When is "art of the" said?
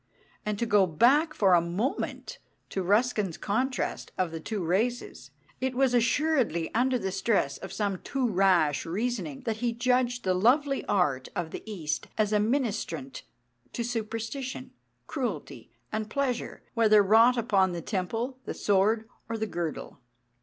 10.87-11.61